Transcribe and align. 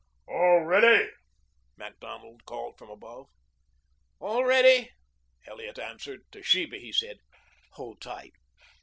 "All 0.27 0.61
ready?" 0.65 1.11
Macdonald 1.77 2.43
called 2.45 2.79
from 2.79 2.89
above. 2.89 3.27
"All 4.19 4.43
ready," 4.43 4.89
Elliot 5.45 5.77
answered. 5.77 6.21
To 6.31 6.41
Sheba 6.41 6.77
he 6.77 6.91
said, 6.91 7.19
"Hold 7.73 8.01
tight." 8.01 8.33